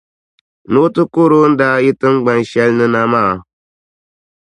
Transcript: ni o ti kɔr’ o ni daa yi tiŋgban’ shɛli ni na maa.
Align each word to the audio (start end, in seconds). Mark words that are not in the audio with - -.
ni 0.71 0.77
o 0.83 0.85
ti 0.93 1.01
kɔr’ 1.13 1.31
o 1.39 1.41
ni 1.49 1.55
daa 1.61 1.77
yi 1.85 1.91
tiŋgban’ 1.99 2.39
shɛli 2.49 2.73
ni 2.79 2.85
na 2.93 3.01
maa. 3.13 3.33